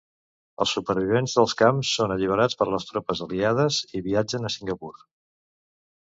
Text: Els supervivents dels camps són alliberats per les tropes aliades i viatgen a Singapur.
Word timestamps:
Els 0.63 0.71
supervivents 0.77 1.35
dels 1.39 1.53
camps 1.59 1.91
són 1.97 2.13
alliberats 2.15 2.59
per 2.63 2.67
les 2.77 2.89
tropes 2.93 3.23
aliades 3.27 3.79
i 4.01 4.03
viatgen 4.09 4.51
a 4.51 4.53
Singapur. 4.57 4.93